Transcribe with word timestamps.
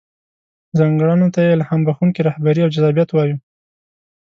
ځانګړنو 0.77 1.27
ته 1.33 1.39
يې 1.45 1.51
الهام 1.55 1.81
بښونکې 1.87 2.21
رهبري 2.29 2.59
او 2.61 2.73
جذابيت 2.75 3.09
وايو. 3.11 3.37